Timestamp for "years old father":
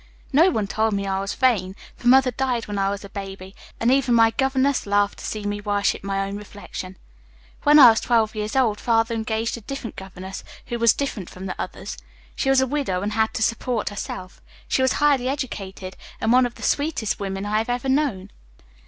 8.33-9.13